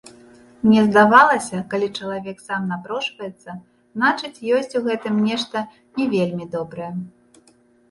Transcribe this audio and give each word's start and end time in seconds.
Мне 0.67 0.79
здавалася, 0.85 1.59
калі 1.73 1.89
чалавек 1.99 2.37
сам 2.47 2.65
напрошваецца, 2.71 3.49
значыць, 4.01 4.33
ёсць 4.57 4.75
у 4.81 4.83
гэтым 4.89 5.23
нешта 5.29 5.57
не 6.01 6.11
вельмі 6.17 6.51
добрае. 6.59 6.93